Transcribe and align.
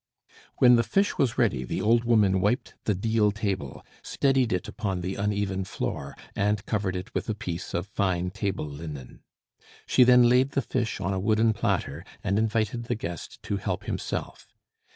When 0.57 0.77
the 0.77 0.83
fish 0.83 1.19
was 1.19 1.37
ready, 1.37 1.63
the 1.63 1.79
old 1.79 2.05
woman 2.05 2.41
wiped 2.41 2.73
the 2.85 2.95
deal 2.95 3.31
table, 3.31 3.85
steadied 4.01 4.51
it 4.51 4.67
upon 4.67 5.01
the 5.01 5.13
uneven 5.13 5.63
floor, 5.63 6.15
and 6.35 6.65
covered 6.65 6.95
it 6.95 7.13
with 7.13 7.29
a 7.29 7.35
piece 7.35 7.75
of 7.75 7.85
fine 7.85 8.31
table 8.31 8.65
linen. 8.65 9.21
She 9.85 10.03
then 10.03 10.27
laid 10.27 10.53
the 10.53 10.63
fish 10.63 10.99
on 10.99 11.13
a 11.13 11.19
wooden 11.19 11.53
platter, 11.53 12.03
and 12.23 12.39
invited 12.39 12.85
the 12.85 12.95
guest 12.95 13.43
to 13.43 13.57
help 13.57 13.83
himself. 13.83 14.47